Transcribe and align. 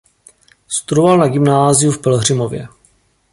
Studoval 0.67 1.17
na 1.17 1.27
Gymnáziu 1.27 1.91
v 1.91 2.01
Pelhřimově. 2.01 2.67